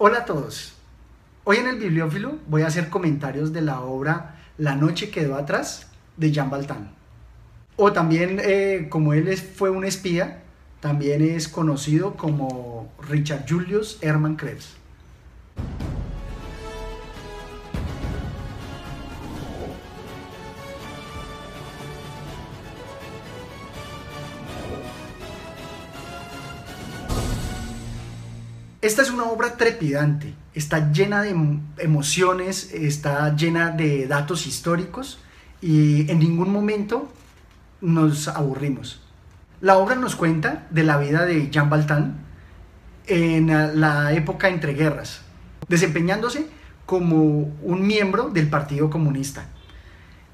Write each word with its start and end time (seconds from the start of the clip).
Hola 0.00 0.18
a 0.18 0.24
todos. 0.24 0.74
Hoy 1.42 1.56
en 1.56 1.66
el 1.66 1.80
Bibliófilo 1.80 2.38
voy 2.46 2.62
a 2.62 2.68
hacer 2.68 2.88
comentarios 2.88 3.52
de 3.52 3.62
la 3.62 3.80
obra 3.80 4.36
La 4.56 4.76
noche 4.76 5.10
quedó 5.10 5.34
atrás 5.34 5.88
de 6.16 6.30
Jean 6.30 6.50
Baltán. 6.50 6.92
O 7.74 7.92
también, 7.92 8.40
eh, 8.40 8.86
como 8.90 9.12
él 9.12 9.36
fue 9.36 9.70
un 9.70 9.84
espía, 9.84 10.44
también 10.78 11.20
es 11.20 11.48
conocido 11.48 12.14
como 12.14 12.92
Richard 13.08 13.44
Julius 13.48 13.98
Hermann 14.00 14.36
Krebs. 14.36 14.76
Esta 28.88 29.02
es 29.02 29.10
una 29.10 29.24
obra 29.24 29.58
trepidante, 29.58 30.32
está 30.54 30.90
llena 30.90 31.20
de 31.20 31.36
emociones, 31.76 32.72
está 32.72 33.36
llena 33.36 33.68
de 33.68 34.06
datos 34.06 34.46
históricos 34.46 35.18
y 35.60 36.10
en 36.10 36.18
ningún 36.18 36.50
momento 36.50 37.12
nos 37.82 38.28
aburrimos. 38.28 39.02
La 39.60 39.76
obra 39.76 39.94
nos 39.94 40.16
cuenta 40.16 40.66
de 40.70 40.84
la 40.84 40.96
vida 40.96 41.26
de 41.26 41.50
Jean 41.50 41.68
Baltán 41.68 42.16
en 43.06 43.48
la 43.78 44.14
época 44.14 44.48
entre 44.48 44.72
guerras, 44.72 45.20
desempeñándose 45.68 46.46
como 46.86 47.54
un 47.62 47.86
miembro 47.86 48.30
del 48.30 48.48
Partido 48.48 48.88
Comunista. 48.88 49.48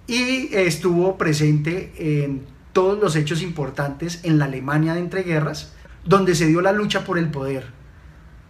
Y 0.06 0.54
estuvo 0.54 1.18
presente 1.18 1.92
en 2.22 2.46
todos 2.72 3.00
los 3.00 3.16
hechos 3.16 3.42
importantes 3.42 4.20
en 4.22 4.38
la 4.38 4.44
Alemania 4.44 4.94
de 4.94 5.00
entreguerras, 5.00 5.72
donde 6.04 6.36
se 6.36 6.46
dio 6.46 6.60
la 6.60 6.70
lucha 6.70 7.04
por 7.04 7.18
el 7.18 7.32
poder 7.32 7.82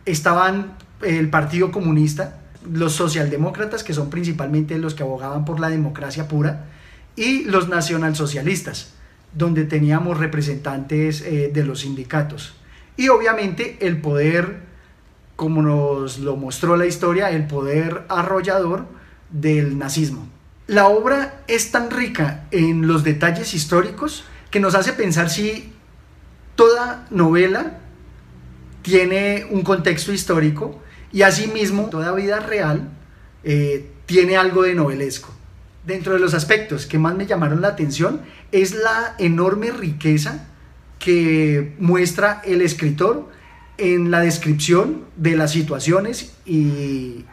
estaban 0.04 0.76
el 1.02 1.28
Partido 1.30 1.70
Comunista, 1.70 2.40
los 2.70 2.94
socialdemócratas, 2.94 3.84
que 3.84 3.94
son 3.94 4.10
principalmente 4.10 4.78
los 4.78 4.94
que 4.94 5.02
abogaban 5.02 5.44
por 5.44 5.60
la 5.60 5.68
democracia 5.68 6.28
pura, 6.28 6.66
y 7.16 7.44
los 7.44 7.68
nacionalsocialistas, 7.68 8.92
donde 9.34 9.64
teníamos 9.64 10.18
representantes 10.18 11.20
eh, 11.22 11.50
de 11.52 11.64
los 11.64 11.80
sindicatos. 11.80 12.54
Y 12.96 13.08
obviamente 13.08 13.76
el 13.80 14.00
poder, 14.00 14.60
como 15.36 15.62
nos 15.62 16.18
lo 16.18 16.36
mostró 16.36 16.76
la 16.76 16.86
historia, 16.86 17.30
el 17.30 17.46
poder 17.46 18.04
arrollador 18.08 18.86
del 19.30 19.78
nazismo. 19.78 20.28
La 20.66 20.86
obra 20.86 21.42
es 21.46 21.72
tan 21.72 21.90
rica 21.90 22.46
en 22.50 22.86
los 22.86 23.04
detalles 23.04 23.52
históricos 23.52 24.24
que 24.50 24.60
nos 24.60 24.74
hace 24.74 24.92
pensar 24.92 25.28
si 25.28 25.72
toda 26.54 27.06
novela 27.10 27.80
tiene 28.84 29.46
un 29.50 29.62
contexto 29.62 30.12
histórico 30.12 30.78
y 31.10 31.22
asimismo 31.22 31.88
toda 31.88 32.12
vida 32.12 32.38
real 32.38 32.90
eh, 33.42 33.88
tiene 34.04 34.36
algo 34.36 34.62
de 34.62 34.74
novelesco. 34.74 35.34
Dentro 35.86 36.12
de 36.12 36.18
los 36.18 36.34
aspectos 36.34 36.84
que 36.84 36.98
más 36.98 37.16
me 37.16 37.24
llamaron 37.26 37.62
la 37.62 37.68
atención 37.68 38.20
es 38.52 38.74
la 38.74 39.14
enorme 39.18 39.70
riqueza 39.70 40.48
que 40.98 41.72
muestra 41.78 42.42
el 42.44 42.60
escritor 42.60 43.30
en 43.78 44.10
la 44.10 44.20
descripción 44.20 45.04
de 45.16 45.34
las 45.34 45.52
situaciones 45.52 46.34
y 46.44 47.24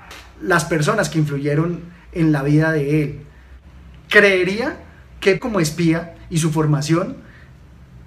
las 0.42 0.64
personas 0.64 1.10
que 1.10 1.20
influyeron 1.20 1.82
en 2.14 2.32
la 2.32 2.44
vida 2.44 2.72
de 2.72 3.04
él. 3.04 3.20
Creería 4.08 4.78
que 5.20 5.38
como 5.38 5.60
espía 5.60 6.16
y 6.30 6.38
su 6.38 6.50
formación 6.50 7.18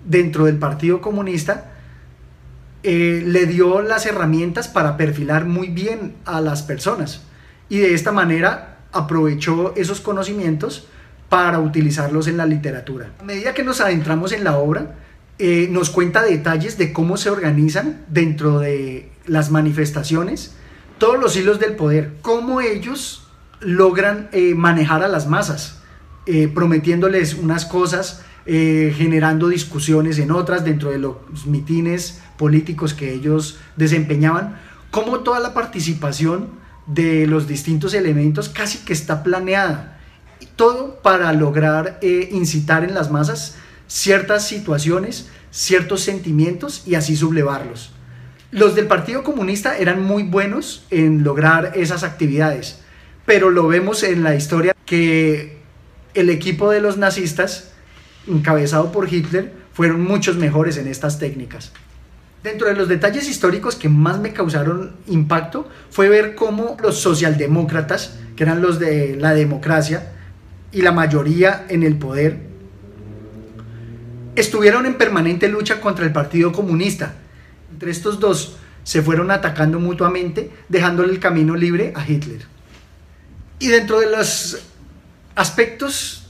dentro 0.07 0.47
del 0.47 0.57
Partido 0.57 1.03
Comunista 1.03 1.74
eh, 2.87 3.23
le 3.25 3.47
dio 3.47 3.81
las 3.81 4.05
herramientas 4.05 4.69
para 4.69 4.99
perfilar 4.99 5.47
muy 5.47 5.69
bien 5.69 6.17
a 6.27 6.43
las 6.43 6.63
personas 6.63 7.23
y 7.71 7.79
de 7.79 7.95
esta 7.95 8.13
manera 8.13 8.77
aprovechó 8.93 9.73
esos 9.75 10.03
conocimientos 10.03 10.87
para 11.31 11.61
utilizarlos 11.61 12.29
en 12.29 12.37
la 12.37 12.45
literatura. 12.45 13.11
A 13.19 13.25
medida 13.25 13.55
que 13.55 13.65
nos 13.65 13.81
adentramos 13.81 14.33
en 14.33 14.45
la 14.45 14.59
obra, 14.59 14.97
eh, 15.39 15.67
nos 15.71 15.89
cuenta 15.89 16.23
detalles 16.23 16.77
de 16.77 16.93
cómo 16.93 17.17
se 17.17 17.31
organizan 17.31 18.05
dentro 18.09 18.59
de 18.59 19.11
las 19.25 19.51
manifestaciones 19.51 20.55
todos 20.99 21.19
los 21.19 21.37
hilos 21.37 21.59
del 21.59 21.77
poder, 21.77 22.13
cómo 22.21 22.61
ellos 22.61 23.29
logran 23.61 24.29
eh, 24.33 24.55
manejar 24.55 25.03
a 25.03 25.09
las 25.09 25.27
masas, 25.27 25.81
prometiéndoles 26.55 27.35
unas 27.35 27.65
cosas 27.65 28.25
eh, 28.47 28.95
generando 28.97 29.49
discusiones 29.49 30.19
en 30.19 30.31
otras 30.31 30.65
dentro 30.65 30.91
de 30.91 30.99
los 30.99 31.17
mitines 31.47 32.21
políticos 32.37 32.93
que 32.93 33.13
ellos 33.13 33.59
desempeñaban, 33.77 34.61
como 34.91 35.21
toda 35.21 35.41
la 35.41 35.55
participación 35.55 36.51
de 36.87 37.27
los 37.27 37.49
distintos 37.49 37.95
elementos 37.95 38.49
casi 38.49 38.79
que 38.79 38.93
está 38.93 39.23
planeada. 39.23 39.99
Todo 40.57 41.01
para 41.03 41.33
lograr 41.33 41.99
eh, 42.03 42.29
incitar 42.33 42.85
en 42.85 42.95
las 42.95 43.11
masas 43.11 43.57
ciertas 43.87 44.47
situaciones, 44.47 45.31
ciertos 45.51 46.03
sentimientos 46.03 46.83
y 46.87 46.97
así 46.97 47.17
sublevarlos. 47.17 47.93
Los 48.51 48.75
del 48.75 48.87
Partido 48.87 49.25
Comunista 49.25 49.79
eran 49.79 50.03
muy 50.03 50.23
buenos 50.23 50.87
en 50.91 51.25
lograr 51.25 51.73
esas 51.75 52.05
actividades, 52.05 52.79
pero 53.27 53.51
lo 53.51 53.67
vemos 53.67 54.03
en 54.03 54.23
la 54.23 54.37
historia 54.37 54.77
que 54.87 55.59
el 56.15 56.31
equipo 56.31 56.71
de 56.71 56.81
los 56.81 56.97
nazistas 56.99 57.74
encabezado 58.27 58.93
por 58.93 59.13
Hitler, 59.13 59.53
fueron 59.73 60.03
muchos 60.03 60.37
mejores 60.37 60.77
en 60.77 60.89
estas 60.89 61.19
técnicas. 61.19 61.73
Dentro 62.43 62.69
de 62.69 62.75
los 62.75 62.89
detalles 62.89 63.29
históricos 63.29 63.75
que 63.75 63.89
más 63.89 64.19
me 64.21 64.33
causaron 64.33 64.93
impacto 65.07 65.69
fue 65.91 66.09
ver 66.09 66.35
cómo 66.35 66.77
los 66.83 67.01
socialdemócratas, 67.01 68.19
que 68.37 68.45
eran 68.45 68.61
los 68.61 68.79
de 68.79 69.17
la 69.17 69.33
democracia 69.33 70.13
y 70.71 70.83
la 70.83 70.93
mayoría 70.93 71.65
en 71.69 71.83
el 71.83 71.97
poder, 71.97 72.39
estuvieron 74.37 74.87
en 74.87 74.95
permanente 74.95 75.49
lucha 75.49 75.81
contra 75.81 76.05
el 76.05 76.13
Partido 76.13 76.53
Comunista. 76.53 77.15
Entre 77.73 77.91
estos 77.91 78.21
dos 78.21 78.57
se 78.83 79.01
fueron 79.01 79.31
atacando 79.31 79.81
mutuamente, 79.81 80.51
dejándole 80.69 81.13
el 81.13 81.21
camino 81.21 81.57
libre 81.57 81.93
a 81.97 82.07
Hitler. 82.07 82.43
Y 83.59 83.69
dentro 83.69 84.01
de 84.01 84.11
los 84.11 84.59
aspectos 85.35 86.24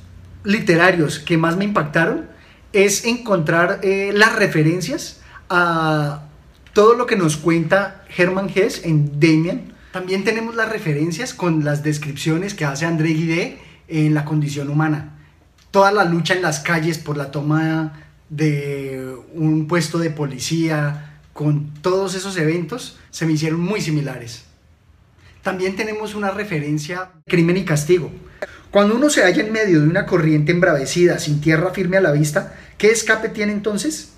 literarios 0.44 1.18
que 1.18 1.36
más 1.36 1.56
me 1.56 1.64
impactaron 1.64 2.26
es 2.72 3.04
encontrar 3.04 3.80
eh, 3.82 4.12
las 4.14 4.36
referencias 4.36 5.20
a 5.48 6.24
todo 6.72 6.94
lo 6.94 7.06
que 7.06 7.16
nos 7.16 7.36
cuenta 7.36 8.04
Hermann 8.16 8.50
Hesse 8.54 8.84
en 8.84 9.20
Damien. 9.20 9.72
También 9.92 10.24
tenemos 10.24 10.54
las 10.54 10.68
referencias 10.68 11.34
con 11.34 11.64
las 11.64 11.82
descripciones 11.82 12.54
que 12.54 12.64
hace 12.64 12.84
André 12.84 13.10
Guidé 13.10 13.58
en 13.88 14.14
la 14.14 14.24
condición 14.24 14.68
humana. 14.68 15.16
Toda 15.70 15.92
la 15.92 16.04
lucha 16.04 16.34
en 16.34 16.42
las 16.42 16.60
calles 16.60 16.98
por 16.98 17.16
la 17.16 17.30
toma 17.30 18.04
de 18.28 19.16
un 19.34 19.66
puesto 19.68 19.98
de 19.98 20.10
policía, 20.10 21.20
con 21.32 21.74
todos 21.82 22.14
esos 22.14 22.36
eventos, 22.36 22.98
se 23.10 23.26
me 23.26 23.32
hicieron 23.32 23.60
muy 23.60 23.80
similares. 23.80 24.44
También 25.42 25.76
tenemos 25.76 26.14
una 26.14 26.30
referencia 26.30 27.10
Crimen 27.26 27.58
y 27.58 27.64
Castigo, 27.64 28.10
cuando 28.74 28.96
uno 28.96 29.08
se 29.08 29.22
halla 29.22 29.40
en 29.40 29.52
medio 29.52 29.80
de 29.80 29.86
una 29.86 30.04
corriente 30.04 30.50
embravecida, 30.50 31.20
sin 31.20 31.40
tierra 31.40 31.70
firme 31.70 31.96
a 31.96 32.00
la 32.00 32.10
vista, 32.10 32.54
¿qué 32.76 32.90
escape 32.90 33.28
tiene 33.28 33.52
entonces? 33.52 34.08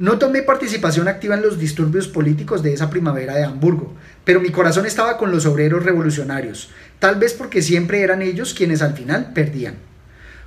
No 0.00 0.18
tomé 0.18 0.42
participación 0.42 1.06
activa 1.06 1.36
en 1.36 1.42
los 1.42 1.56
disturbios 1.56 2.08
políticos 2.08 2.64
de 2.64 2.72
esa 2.72 2.90
primavera 2.90 3.36
de 3.36 3.44
Hamburgo, 3.44 3.94
pero 4.24 4.40
mi 4.40 4.50
corazón 4.50 4.86
estaba 4.86 5.16
con 5.16 5.30
los 5.30 5.46
obreros 5.46 5.84
revolucionarios, 5.84 6.70
tal 6.98 7.14
vez 7.14 7.32
porque 7.32 7.62
siempre 7.62 8.00
eran 8.00 8.22
ellos 8.22 8.54
quienes 8.54 8.82
al 8.82 8.94
final 8.94 9.32
perdían. 9.34 9.76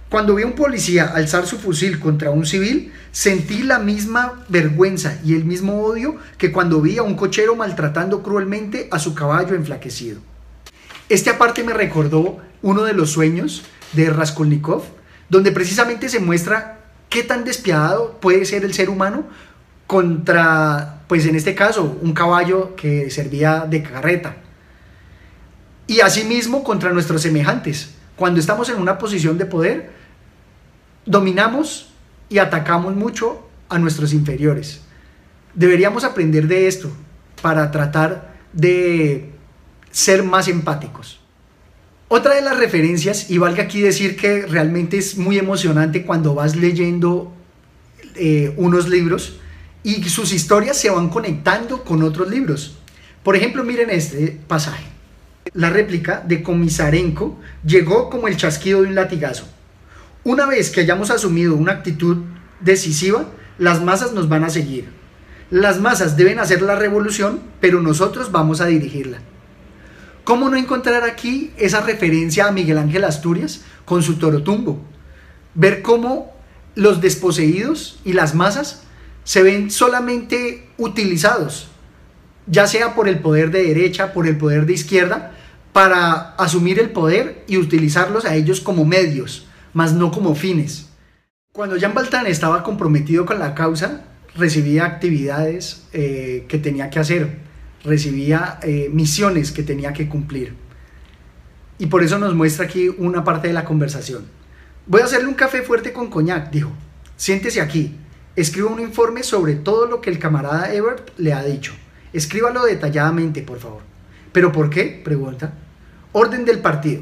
Cuando 0.09 0.35
vi 0.35 0.43
a 0.43 0.47
un 0.47 0.55
policía 0.55 1.13
alzar 1.15 1.47
su 1.47 1.57
fusil 1.57 1.97
contra 1.97 2.31
un 2.31 2.45
civil, 2.45 2.91
sentí 3.13 3.63
la 3.63 3.79
misma 3.79 4.43
vergüenza 4.49 5.17
y 5.23 5.33
el 5.33 5.45
mismo 5.45 5.81
odio 5.81 6.17
que 6.37 6.51
cuando 6.51 6.81
vi 6.81 6.97
a 6.97 7.03
un 7.03 7.15
cochero 7.15 7.55
maltratando 7.55 8.21
cruelmente 8.21 8.89
a 8.91 8.99
su 8.99 9.15
caballo 9.15 9.55
enflaquecido. 9.55 10.34
Este 11.09 11.29
aparte 11.29 11.63
me 11.63 11.73
recordó 11.73 12.37
uno 12.61 12.83
de 12.83 12.93
los 12.93 13.11
sueños 13.11 13.63
de 13.93 14.09
Raskolnikov, 14.09 14.83
donde 15.29 15.51
precisamente 15.51 16.09
se 16.09 16.19
muestra 16.19 16.79
qué 17.09 17.23
tan 17.23 17.43
despiadado 17.43 18.19
puede 18.19 18.45
ser 18.45 18.65
el 18.65 18.73
ser 18.73 18.89
humano 18.89 19.25
contra, 19.87 21.03
pues 21.07 21.25
en 21.27 21.35
este 21.35 21.53
caso, 21.53 21.97
un 22.01 22.13
caballo 22.13 22.75
que 22.75 23.09
servía 23.11 23.65
de 23.69 23.83
carreta. 23.83 24.37
Y 25.87 25.99
asimismo 25.99 26.63
contra 26.63 26.91
nuestros 26.91 27.21
semejantes. 27.21 27.91
Cuando 28.15 28.39
estamos 28.39 28.69
en 28.69 28.77
una 28.77 28.97
posición 28.97 29.37
de 29.37 29.45
poder, 29.45 29.91
dominamos 31.05 31.89
y 32.29 32.39
atacamos 32.39 32.95
mucho 32.95 33.47
a 33.69 33.77
nuestros 33.77 34.13
inferiores. 34.13 34.81
Deberíamos 35.53 36.03
aprender 36.03 36.47
de 36.47 36.67
esto 36.67 36.89
para 37.41 37.69
tratar 37.69 38.33
de 38.53 39.34
ser 39.95 40.23
más 40.23 40.49
empáticos. 40.49 41.21
Otra 42.09 42.35
de 42.35 42.41
las 42.41 42.57
referencias, 42.57 43.31
y 43.31 43.37
valga 43.37 43.63
aquí 43.63 43.79
decir 43.79 44.17
que 44.17 44.45
realmente 44.45 44.97
es 44.97 45.17
muy 45.17 45.37
emocionante 45.37 46.03
cuando 46.05 46.35
vas 46.35 46.57
leyendo 46.57 47.33
eh, 48.15 48.53
unos 48.57 48.89
libros 48.89 49.37
y 49.83 50.03
sus 50.09 50.33
historias 50.33 50.77
se 50.77 50.89
van 50.89 51.07
conectando 51.07 51.85
con 51.85 52.03
otros 52.03 52.29
libros. 52.29 52.77
Por 53.23 53.37
ejemplo, 53.37 53.63
miren 53.63 53.89
este 53.89 54.37
pasaje. 54.47 54.83
La 55.53 55.69
réplica 55.69 56.21
de 56.27 56.43
Comisarenko 56.43 57.39
llegó 57.65 58.09
como 58.09 58.27
el 58.27 58.35
chasquido 58.35 58.81
de 58.81 58.89
un 58.89 58.95
latigazo. 58.95 59.47
Una 60.25 60.45
vez 60.45 60.71
que 60.71 60.81
hayamos 60.81 61.09
asumido 61.09 61.55
una 61.55 61.71
actitud 61.71 62.17
decisiva, 62.59 63.27
las 63.57 63.81
masas 63.81 64.11
nos 64.11 64.27
van 64.27 64.43
a 64.43 64.49
seguir. 64.49 64.89
Las 65.49 65.79
masas 65.79 66.17
deben 66.17 66.39
hacer 66.39 66.61
la 66.61 66.75
revolución, 66.75 67.39
pero 67.61 67.81
nosotros 67.81 68.33
vamos 68.33 68.59
a 68.59 68.65
dirigirla. 68.65 69.19
¿Cómo 70.25 70.49
no 70.49 70.57
encontrar 70.57 71.03
aquí 71.03 71.51
esa 71.55 71.81
referencia 71.81 72.47
a 72.47 72.51
Miguel 72.51 72.79
Ángel 72.79 73.03
Asturias 73.03 73.61
con 73.85 74.01
su 74.01 74.17
Torotumbo? 74.17 74.81
Ver 75.53 75.83
cómo 75.83 76.33
los 76.73 76.99
desposeídos 76.99 77.99
y 78.03 78.13
las 78.13 78.33
masas 78.33 78.81
se 79.23 79.43
ven 79.43 79.69
solamente 79.69 80.67
utilizados, 80.79 81.67
ya 82.47 82.65
sea 82.65 82.95
por 82.95 83.07
el 83.07 83.19
poder 83.19 83.51
de 83.51 83.65
derecha, 83.65 84.13
por 84.13 84.25
el 84.25 84.35
poder 84.35 84.65
de 84.65 84.73
izquierda, 84.73 85.33
para 85.73 86.33
asumir 86.37 86.79
el 86.79 86.89
poder 86.89 87.43
y 87.47 87.57
utilizarlos 87.57 88.25
a 88.25 88.33
ellos 88.33 88.61
como 88.61 88.83
medios, 88.83 89.45
más 89.73 89.93
no 89.93 90.09
como 90.09 90.33
fines. 90.33 90.89
Cuando 91.51 91.77
Jean 91.77 91.93
Baltán 91.93 92.25
estaba 92.25 92.63
comprometido 92.63 93.27
con 93.27 93.37
la 93.37 93.53
causa, 93.53 94.01
recibía 94.35 94.85
actividades 94.85 95.83
eh, 95.93 96.45
que 96.47 96.57
tenía 96.57 96.89
que 96.89 96.97
hacer, 96.97 97.44
recibía 97.85 98.59
eh, 98.63 98.89
misiones 98.91 99.51
que 99.51 99.63
tenía 99.63 99.93
que 99.93 100.09
cumplir. 100.09 100.53
Y 101.77 101.87
por 101.87 102.03
eso 102.03 102.17
nos 102.17 102.35
muestra 102.35 102.65
aquí 102.65 102.89
una 102.89 103.23
parte 103.23 103.47
de 103.47 103.53
la 103.53 103.65
conversación. 103.65 104.25
Voy 104.87 105.01
a 105.01 105.05
hacerle 105.05 105.27
un 105.27 105.33
café 105.33 105.61
fuerte 105.61 105.93
con 105.93 106.09
coñac, 106.09 106.51
dijo. 106.51 106.71
Siéntese 107.17 107.61
aquí. 107.61 107.95
Escriba 108.35 108.69
un 108.69 108.79
informe 108.79 109.23
sobre 109.23 109.55
todo 109.55 109.85
lo 109.85 110.01
que 110.01 110.09
el 110.09 110.19
camarada 110.19 110.73
Ebert 110.73 111.11
le 111.17 111.33
ha 111.33 111.43
dicho. 111.43 111.73
Escríbalo 112.13 112.65
detalladamente, 112.65 113.41
por 113.41 113.59
favor. 113.59 113.81
¿Pero 114.31 114.51
por 114.51 114.69
qué? 114.69 115.01
Pregunta. 115.03 115.53
Orden 116.11 116.45
del 116.45 116.59
partido. 116.59 117.01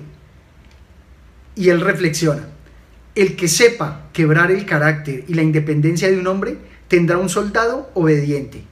Y 1.56 1.69
él 1.69 1.81
reflexiona. 1.81 2.47
El 3.15 3.36
que 3.36 3.47
sepa 3.47 4.09
quebrar 4.12 4.51
el 4.51 4.65
carácter 4.65 5.25
y 5.27 5.36
la 5.36 5.44
independencia 5.44 6.09
de 6.09 6.18
un 6.18 6.27
hombre 6.27 6.57
tendrá 6.88 7.18
un 7.18 7.29
soldado 7.29 7.91
obediente. 7.94 8.63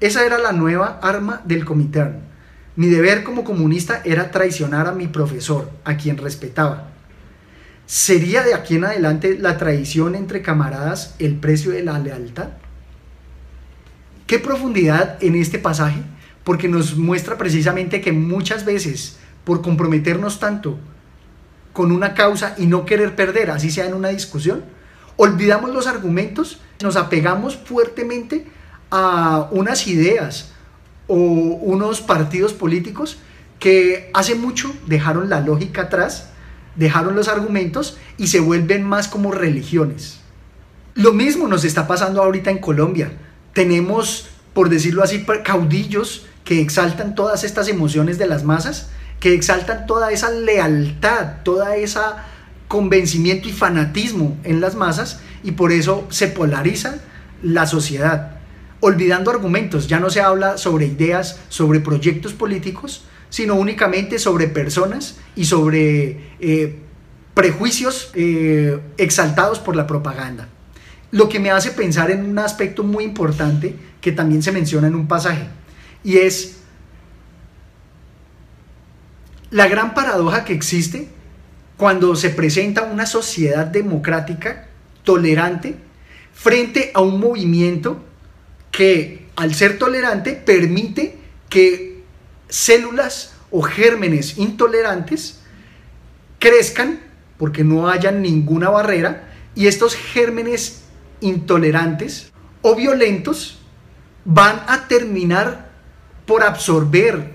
Esa 0.00 0.24
era 0.24 0.38
la 0.38 0.52
nueva 0.52 1.00
arma 1.02 1.42
del 1.44 1.64
Comintern. 1.64 2.20
Mi 2.76 2.86
deber 2.86 3.24
como 3.24 3.42
comunista 3.42 4.00
era 4.04 4.30
traicionar 4.30 4.86
a 4.86 4.92
mi 4.92 5.08
profesor, 5.08 5.70
a 5.84 5.96
quien 5.96 6.16
respetaba. 6.16 6.90
¿Sería 7.86 8.44
de 8.44 8.54
aquí 8.54 8.76
en 8.76 8.84
adelante 8.84 9.36
la 9.36 9.58
traición 9.58 10.14
entre 10.14 10.40
camaradas 10.40 11.16
el 11.18 11.34
precio 11.34 11.72
de 11.72 11.82
la 11.82 11.98
lealtad? 11.98 12.50
¿Qué 14.28 14.38
profundidad 14.38 15.20
en 15.20 15.34
este 15.34 15.58
pasaje? 15.58 16.00
Porque 16.44 16.68
nos 16.68 16.96
muestra 16.96 17.36
precisamente 17.36 18.00
que 18.00 18.12
muchas 18.12 18.64
veces, 18.64 19.16
por 19.42 19.62
comprometernos 19.62 20.38
tanto 20.38 20.78
con 21.72 21.90
una 21.90 22.14
causa 22.14 22.54
y 22.56 22.66
no 22.66 22.86
querer 22.86 23.16
perder, 23.16 23.50
así 23.50 23.70
sea 23.70 23.86
en 23.86 23.94
una 23.94 24.10
discusión, 24.10 24.64
olvidamos 25.16 25.72
los 25.72 25.88
argumentos, 25.88 26.60
nos 26.82 26.94
apegamos 26.94 27.56
fuertemente 27.56 28.46
a 28.90 29.48
unas 29.50 29.86
ideas 29.86 30.50
o 31.06 31.14
unos 31.14 32.00
partidos 32.00 32.52
políticos 32.52 33.18
que 33.58 34.10
hace 34.14 34.34
mucho 34.34 34.72
dejaron 34.86 35.28
la 35.28 35.40
lógica 35.40 35.82
atrás, 35.82 36.28
dejaron 36.76 37.16
los 37.16 37.28
argumentos 37.28 37.98
y 38.16 38.28
se 38.28 38.40
vuelven 38.40 38.84
más 38.84 39.08
como 39.08 39.32
religiones. 39.32 40.20
Lo 40.94 41.12
mismo 41.12 41.48
nos 41.48 41.64
está 41.64 41.86
pasando 41.86 42.22
ahorita 42.22 42.50
en 42.50 42.58
Colombia. 42.58 43.12
Tenemos, 43.52 44.28
por 44.54 44.68
decirlo 44.68 45.02
así, 45.02 45.24
caudillos 45.44 46.26
que 46.44 46.60
exaltan 46.60 47.14
todas 47.14 47.44
estas 47.44 47.68
emociones 47.68 48.18
de 48.18 48.26
las 48.26 48.44
masas, 48.44 48.90
que 49.20 49.34
exaltan 49.34 49.86
toda 49.86 50.12
esa 50.12 50.30
lealtad, 50.30 51.42
toda 51.42 51.76
esa 51.76 52.24
convencimiento 52.68 53.48
y 53.48 53.52
fanatismo 53.52 54.36
en 54.44 54.60
las 54.60 54.74
masas 54.74 55.20
y 55.42 55.52
por 55.52 55.72
eso 55.72 56.06
se 56.10 56.28
polariza 56.28 56.98
la 57.42 57.66
sociedad 57.66 58.37
olvidando 58.80 59.30
argumentos, 59.30 59.88
ya 59.88 60.00
no 60.00 60.10
se 60.10 60.20
habla 60.20 60.58
sobre 60.58 60.86
ideas, 60.86 61.40
sobre 61.48 61.80
proyectos 61.80 62.32
políticos, 62.32 63.04
sino 63.30 63.54
únicamente 63.54 64.18
sobre 64.18 64.48
personas 64.48 65.18
y 65.36 65.44
sobre 65.44 66.20
eh, 66.40 66.78
prejuicios 67.34 68.10
eh, 68.14 68.80
exaltados 68.96 69.58
por 69.58 69.76
la 69.76 69.86
propaganda. 69.86 70.48
Lo 71.10 71.28
que 71.28 71.40
me 71.40 71.50
hace 71.50 71.70
pensar 71.70 72.10
en 72.10 72.24
un 72.24 72.38
aspecto 72.38 72.84
muy 72.84 73.04
importante 73.04 73.74
que 74.00 74.12
también 74.12 74.42
se 74.42 74.52
menciona 74.52 74.88
en 74.88 74.94
un 74.94 75.08
pasaje, 75.08 75.48
y 76.04 76.18
es 76.18 76.58
la 79.50 79.66
gran 79.66 79.94
paradoja 79.94 80.44
que 80.44 80.52
existe 80.52 81.08
cuando 81.76 82.14
se 82.16 82.30
presenta 82.30 82.82
una 82.82 83.06
sociedad 83.06 83.66
democrática 83.66 84.68
tolerante 85.04 85.76
frente 86.34 86.90
a 86.92 87.00
un 87.00 87.18
movimiento 87.18 88.04
que 88.70 89.28
al 89.36 89.54
ser 89.54 89.78
tolerante 89.78 90.32
permite 90.32 91.18
que 91.48 92.02
células 92.48 93.34
o 93.50 93.62
gérmenes 93.62 94.38
intolerantes 94.38 95.40
crezcan 96.38 97.00
porque 97.38 97.64
no 97.64 97.88
hayan 97.88 98.22
ninguna 98.22 98.68
barrera 98.68 99.28
y 99.54 99.66
estos 99.66 99.94
gérmenes 99.94 100.82
intolerantes 101.20 102.32
o 102.62 102.74
violentos 102.74 103.58
van 104.24 104.62
a 104.66 104.88
terminar 104.88 105.70
por 106.26 106.42
absorber 106.42 107.32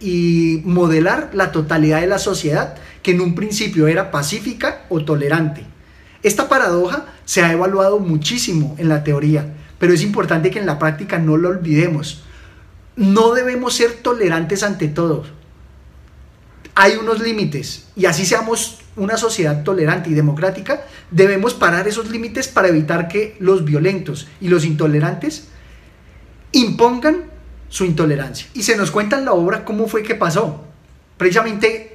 y 0.00 0.60
modelar 0.64 1.30
la 1.32 1.52
totalidad 1.52 2.00
de 2.00 2.06
la 2.06 2.18
sociedad 2.18 2.76
que 3.02 3.12
en 3.12 3.20
un 3.20 3.34
principio 3.34 3.86
era 3.86 4.10
pacífica 4.10 4.84
o 4.88 5.04
tolerante. 5.04 5.64
Esta 6.22 6.48
paradoja 6.48 7.06
se 7.24 7.42
ha 7.42 7.52
evaluado 7.52 7.98
muchísimo 7.98 8.74
en 8.78 8.88
la 8.88 9.04
teoría 9.04 9.46
pero 9.78 9.92
es 9.92 10.02
importante 10.02 10.50
que 10.50 10.58
en 10.58 10.66
la 10.66 10.78
práctica 10.78 11.18
no 11.18 11.36
lo 11.36 11.48
olvidemos. 11.50 12.22
No 12.96 13.34
debemos 13.34 13.74
ser 13.74 13.92
tolerantes 13.94 14.62
ante 14.62 14.88
todos. 14.88 15.28
Hay 16.74 16.94
unos 16.96 17.20
límites 17.20 17.86
y 17.96 18.06
así 18.06 18.26
seamos 18.26 18.78
una 18.96 19.16
sociedad 19.16 19.62
tolerante 19.64 20.10
y 20.10 20.14
democrática, 20.14 20.84
debemos 21.10 21.54
parar 21.54 21.88
esos 21.88 22.10
límites 22.10 22.48
para 22.48 22.68
evitar 22.68 23.08
que 23.08 23.36
los 23.40 23.64
violentos 23.64 24.28
y 24.40 24.48
los 24.48 24.64
intolerantes 24.64 25.48
impongan 26.52 27.24
su 27.68 27.84
intolerancia. 27.84 28.46
Y 28.54 28.62
se 28.62 28.76
nos 28.76 28.90
cuenta 28.90 29.18
en 29.18 29.24
la 29.24 29.32
obra 29.32 29.64
cómo 29.64 29.88
fue 29.88 30.02
que 30.02 30.14
pasó. 30.14 30.64
Precisamente 31.16 31.93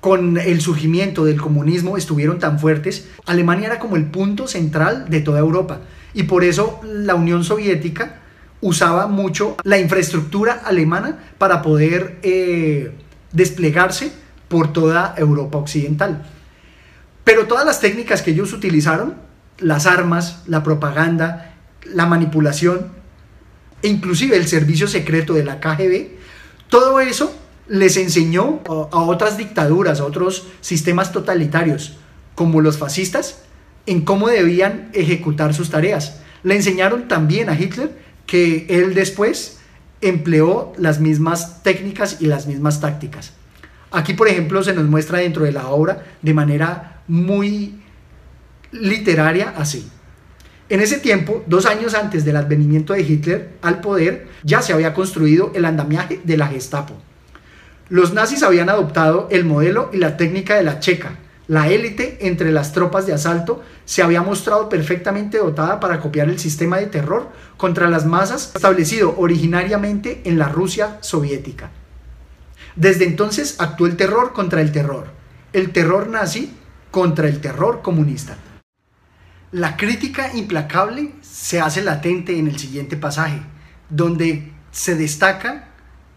con 0.00 0.38
el 0.38 0.60
surgimiento 0.60 1.24
del 1.24 1.40
comunismo 1.40 1.96
estuvieron 1.96 2.38
tan 2.38 2.58
fuertes, 2.58 3.08
Alemania 3.26 3.66
era 3.66 3.78
como 3.78 3.96
el 3.96 4.06
punto 4.06 4.48
central 4.48 5.06
de 5.10 5.20
toda 5.20 5.40
Europa. 5.40 5.80
Y 6.14 6.24
por 6.24 6.42
eso 6.42 6.80
la 6.82 7.14
Unión 7.14 7.44
Soviética 7.44 8.20
usaba 8.62 9.06
mucho 9.06 9.56
la 9.62 9.78
infraestructura 9.78 10.54
alemana 10.64 11.18
para 11.38 11.62
poder 11.62 12.18
eh, 12.22 12.92
desplegarse 13.32 14.12
por 14.48 14.72
toda 14.72 15.14
Europa 15.16 15.58
occidental. 15.58 16.26
Pero 17.24 17.46
todas 17.46 17.66
las 17.66 17.80
técnicas 17.80 18.22
que 18.22 18.32
ellos 18.32 18.52
utilizaron, 18.52 19.14
las 19.58 19.86
armas, 19.86 20.42
la 20.46 20.62
propaganda, 20.62 21.54
la 21.84 22.06
manipulación, 22.06 22.88
e 23.82 23.88
inclusive 23.88 24.36
el 24.36 24.46
servicio 24.46 24.88
secreto 24.88 25.34
de 25.34 25.44
la 25.44 25.60
KGB, 25.60 26.08
todo 26.68 27.00
eso 27.00 27.34
les 27.70 27.96
enseñó 27.96 28.60
a 28.66 28.98
otras 29.02 29.38
dictaduras, 29.38 30.00
a 30.00 30.04
otros 30.04 30.48
sistemas 30.60 31.12
totalitarios, 31.12 31.96
como 32.34 32.60
los 32.60 32.78
fascistas, 32.78 33.42
en 33.86 34.00
cómo 34.02 34.28
debían 34.28 34.90
ejecutar 34.92 35.54
sus 35.54 35.70
tareas. 35.70 36.20
Le 36.42 36.56
enseñaron 36.56 37.06
también 37.06 37.48
a 37.48 37.58
Hitler 37.58 37.96
que 38.26 38.66
él 38.68 38.94
después 38.94 39.60
empleó 40.00 40.72
las 40.78 40.98
mismas 40.98 41.62
técnicas 41.62 42.16
y 42.20 42.26
las 42.26 42.48
mismas 42.48 42.80
tácticas. 42.80 43.34
Aquí, 43.92 44.14
por 44.14 44.26
ejemplo, 44.26 44.64
se 44.64 44.74
nos 44.74 44.86
muestra 44.86 45.18
dentro 45.18 45.44
de 45.44 45.52
la 45.52 45.68
obra 45.68 46.04
de 46.22 46.34
manera 46.34 47.02
muy 47.06 47.80
literaria 48.72 49.54
así. 49.56 49.88
En 50.68 50.80
ese 50.80 50.98
tiempo, 50.98 51.44
dos 51.46 51.66
años 51.66 51.94
antes 51.94 52.24
del 52.24 52.36
advenimiento 52.36 52.94
de 52.94 53.02
Hitler 53.02 53.50
al 53.62 53.80
poder, 53.80 54.26
ya 54.42 54.60
se 54.60 54.72
había 54.72 54.92
construido 54.92 55.52
el 55.54 55.64
andamiaje 55.64 56.20
de 56.24 56.36
la 56.36 56.48
Gestapo. 56.48 56.94
Los 57.90 58.14
nazis 58.14 58.44
habían 58.44 58.70
adoptado 58.70 59.28
el 59.30 59.44
modelo 59.44 59.90
y 59.92 59.98
la 59.98 60.16
técnica 60.16 60.54
de 60.54 60.62
la 60.62 60.78
checa, 60.78 61.18
la 61.48 61.68
élite 61.68 62.18
entre 62.28 62.52
las 62.52 62.72
tropas 62.72 63.06
de 63.08 63.12
asalto 63.12 63.64
se 63.84 64.04
había 64.04 64.22
mostrado 64.22 64.68
perfectamente 64.68 65.38
dotada 65.38 65.80
para 65.80 65.98
copiar 65.98 66.28
el 66.28 66.38
sistema 66.38 66.76
de 66.76 66.86
terror 66.86 67.28
contra 67.56 67.90
las 67.90 68.06
masas 68.06 68.52
establecido 68.54 69.16
originariamente 69.18 70.22
en 70.26 70.38
la 70.38 70.48
Rusia 70.48 70.98
soviética. 71.00 71.72
Desde 72.76 73.04
entonces 73.04 73.56
actuó 73.58 73.88
el 73.88 73.96
terror 73.96 74.32
contra 74.32 74.60
el 74.60 74.70
terror, 74.70 75.08
el 75.52 75.72
terror 75.72 76.06
nazi 76.06 76.54
contra 76.92 77.26
el 77.26 77.40
terror 77.40 77.82
comunista. 77.82 78.36
La 79.50 79.76
crítica 79.76 80.32
implacable 80.32 81.14
se 81.22 81.60
hace 81.60 81.82
latente 81.82 82.38
en 82.38 82.46
el 82.46 82.60
siguiente 82.60 82.96
pasaje, 82.96 83.42
donde 83.88 84.52
se 84.70 84.94
destaca 84.94 85.69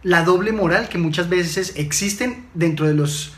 la 0.03 0.24
doble 0.24 0.51
moral 0.51 0.89
que 0.89 0.98
muchas 0.98 1.29
veces 1.29 1.74
existen 1.77 2.45
dentro 2.53 2.88
de 2.88 2.93
los 2.93 3.33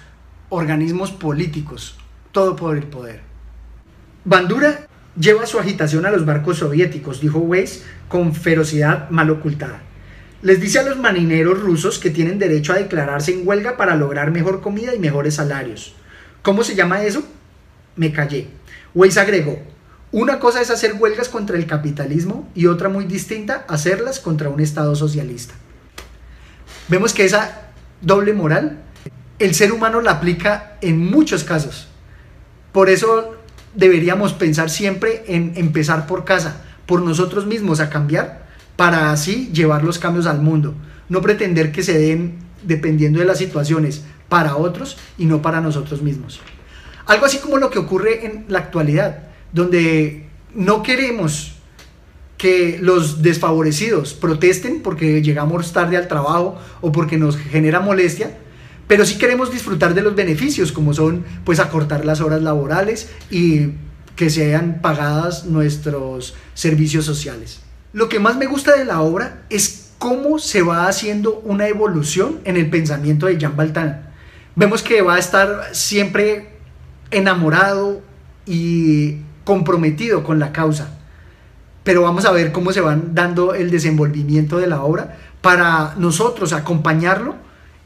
organismos 0.50 1.12
políticos, 1.12 1.96
todo 2.32 2.56
por 2.56 2.76
el 2.76 2.84
poder. 2.84 3.22
Bandura 4.24 4.88
lleva 5.20 5.46
su 5.46 5.60
agitación 5.60 6.08
a 6.08 6.12
los 6.12 6.26
barcos 6.26 6.58
soviéticos, 6.58 7.22
dijo 7.22 7.40
Weiss 7.40 7.84
con 8.08 8.34
ferocidad 8.34 9.10
mal 9.12 9.30
ocultada. 9.30 9.84
Les 10.42 10.60
dice 10.60 10.80
a 10.80 10.84
los 10.84 10.98
marineros 10.98 11.62
rusos 11.62 12.00
que 12.00 12.10
tienen 12.10 12.40
derecho 12.40 12.74
a 12.74 12.78
declararse 12.78 13.32
en 13.32 13.48
huelga 13.48 13.78
para 13.78 13.96
lograr 13.96 14.32
mejor 14.32 14.62
comida 14.62 14.94
y 14.96 15.00
mejores 15.00 15.36
salarios. 15.36 15.96
¿Cómo 16.42 16.64
se 16.64 16.76
llama 16.76 17.04
eso? 17.04 17.24
Me 17.96 18.12
callé. 18.12 18.48
Weiss 18.94 19.18
agregó, 19.18 19.60
una 20.12 20.40
cosa 20.40 20.62
es 20.62 20.70
hacer 20.72 20.96
huelgas 21.00 21.30
contra 21.30 21.58
el 21.58 21.68
capitalismo 21.68 22.50
y 22.56 22.68
otra 22.68 22.90
muy 22.90 23.06
distinta, 23.06 23.66
hacerlas 23.68 24.20
contra 24.20 24.50
un 24.50 24.62
Estado 24.62 24.96
socialista. 24.96 25.54
Vemos 26.88 27.14
que 27.14 27.26
esa 27.26 27.72
doble 28.02 28.34
moral 28.34 28.80
el 29.40 29.54
ser 29.54 29.72
humano 29.72 30.02
la 30.02 30.12
aplica 30.12 30.78
en 30.82 31.00
muchos 31.00 31.44
casos. 31.44 31.88
Por 32.72 32.90
eso 32.90 33.36
deberíamos 33.74 34.34
pensar 34.34 34.70
siempre 34.70 35.24
en 35.28 35.54
empezar 35.56 36.08
por 36.08 36.26
casa, 36.26 36.64
por 36.86 37.02
nosotros 37.02 37.46
mismos 37.46 37.80
a 37.80 37.90
cambiar, 37.90 38.46
para 38.76 39.12
así 39.12 39.50
llevar 39.54 39.84
los 39.84 40.00
cambios 40.00 40.26
al 40.26 40.42
mundo. 40.42 40.76
No 41.10 41.22
pretender 41.22 41.72
que 41.72 41.84
se 41.84 41.98
den, 41.98 42.38
dependiendo 42.64 43.20
de 43.20 43.26
las 43.26 43.38
situaciones, 43.38 44.04
para 44.30 44.56
otros 44.56 44.98
y 45.18 45.26
no 45.26 45.42
para 45.42 45.62
nosotros 45.62 46.02
mismos. 46.02 46.40
Algo 47.06 47.26
así 47.26 47.38
como 47.38 47.58
lo 47.58 47.70
que 47.70 47.80
ocurre 47.80 48.26
en 48.26 48.46
la 48.48 48.60
actualidad, 48.60 49.20
donde 49.52 50.28
no 50.54 50.82
queremos 50.82 51.55
que 52.38 52.78
los 52.82 53.22
desfavorecidos 53.22 54.14
protesten 54.14 54.82
porque 54.82 55.22
llegamos 55.22 55.72
tarde 55.72 55.98
al 55.98 56.08
trabajo 56.08 56.58
o 56.82 56.92
porque 56.92 57.18
nos 57.18 57.38
genera 57.38 57.80
molestia, 57.80 58.38
pero 58.88 59.06
sí 59.06 59.18
queremos 59.18 59.52
disfrutar 59.52 59.94
de 59.94 60.02
los 60.02 60.16
beneficios, 60.16 60.72
como 60.72 60.94
son 60.94 61.26
pues 61.44 61.60
acortar 61.60 62.06
las 62.06 62.22
horas 62.22 62.42
laborales 62.42 63.10
y 63.32 63.70
que 64.16 64.30
sean 64.30 64.80
pagadas 64.82 65.46
nuestros 65.46 66.36
servicios 66.54 67.06
sociales. 67.06 67.62
Lo 67.94 68.10
que 68.10 68.20
más 68.20 68.38
me 68.38 68.46
gusta 68.46 68.76
de 68.76 68.86
la 68.86 69.02
obra 69.02 69.46
es 69.50 69.92
cómo 69.98 70.40
se 70.40 70.62
va 70.62 70.88
haciendo 70.88 71.40
una 71.40 71.68
evolución 71.68 72.40
en 72.44 72.58
el 72.58 72.70
pensamiento 72.70 73.26
de 73.26 73.38
Jean 73.38 73.56
Baltán. 73.56 74.10
Vemos 74.56 74.84
que 74.84 75.02
va 75.02 75.16
a 75.16 75.20
estar 75.20 75.70
siempre 75.74 76.50
enamorado 77.12 78.02
y 78.46 79.18
comprometido 79.44 80.24
con 80.24 80.40
la 80.40 80.52
causa. 80.52 80.95
Pero 81.86 82.02
vamos 82.02 82.26
a 82.26 82.32
ver 82.32 82.52
cómo 82.52 82.74
se 82.74 82.82
van 82.82 83.14
dando 83.14 83.54
el 83.54 83.70
desenvolvimiento 83.70 84.58
de 84.58 84.66
la 84.66 84.82
obra 84.82 85.18
para 85.42 85.94
nosotros 85.98 86.52
acompañarlo 86.52 87.36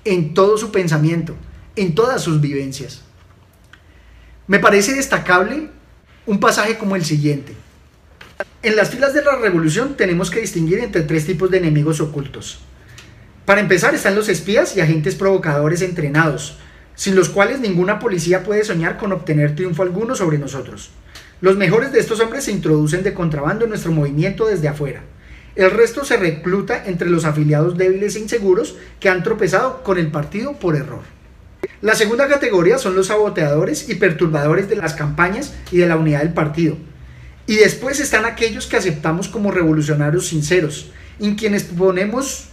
en 0.05 0.33
todo 0.33 0.57
su 0.57 0.71
pensamiento, 0.71 1.35
en 1.75 1.93
todas 1.93 2.23
sus 2.23 2.39
vivencias. 2.39 3.01
Me 4.47 4.59
parece 4.59 4.93
destacable 4.93 5.69
un 6.25 6.39
pasaje 6.39 6.77
como 6.77 6.95
el 6.95 7.03
siguiente. 7.03 7.53
En 8.63 8.77
las 8.77 8.89
filas 8.89 9.13
de 9.13 9.21
la 9.21 9.35
revolución 9.35 9.97
tenemos 9.97 10.31
que 10.31 10.39
distinguir 10.39 10.79
entre 10.79 11.01
tres 11.01 11.25
tipos 11.25 11.51
de 11.51 11.57
enemigos 11.57 11.99
ocultos. 11.99 12.59
Para 13.43 13.59
empezar 13.59 13.93
están 13.93 14.15
los 14.15 14.29
espías 14.29 14.77
y 14.77 14.79
agentes 14.79 15.15
provocadores 15.15 15.81
entrenados, 15.81 16.57
sin 16.95 17.17
los 17.17 17.27
cuales 17.27 17.59
ninguna 17.59 17.99
policía 17.99 18.43
puede 18.43 18.63
soñar 18.63 18.97
con 18.97 19.11
obtener 19.11 19.55
triunfo 19.55 19.83
alguno 19.83 20.15
sobre 20.15 20.37
nosotros. 20.37 20.91
Los 21.41 21.55
mejores 21.55 21.93
de 21.93 21.99
estos 21.99 22.19
hombres 22.19 22.43
se 22.43 22.51
introducen 22.51 23.01
de 23.01 23.13
contrabando 23.13 23.63
en 23.63 23.69
nuestro 23.69 23.93
movimiento 23.93 24.45
desde 24.45 24.67
afuera. 24.67 25.01
El 25.55 25.71
resto 25.71 26.03
se 26.03 26.17
recluta 26.17 26.83
entre 26.85 27.09
los 27.09 27.23
afiliados 27.23 27.77
débiles 27.77 28.15
e 28.15 28.19
inseguros 28.19 28.75
que 28.99 29.09
han 29.09 29.23
tropezado 29.23 29.81
con 29.83 29.97
el 29.97 30.11
partido 30.11 30.53
por 30.53 30.75
error. 30.75 31.01
La 31.81 31.95
segunda 31.95 32.27
categoría 32.27 32.77
son 32.77 32.95
los 32.95 33.07
saboteadores 33.07 33.87
y 33.87 33.95
perturbadores 33.95 34.67
de 34.67 34.75
las 34.75 34.93
campañas 34.93 35.53
y 35.71 35.77
de 35.77 35.87
la 35.87 35.95
unidad 35.95 36.19
del 36.19 36.33
partido. 36.33 36.75
Y 37.47 37.55
después 37.55 38.01
están 38.01 38.25
aquellos 38.25 38.67
que 38.67 38.75
aceptamos 38.77 39.29
como 39.29 39.51
revolucionarios 39.51 40.27
sinceros, 40.27 40.91
en 41.19 41.35
quienes 41.35 41.63
ponemos 41.63 42.49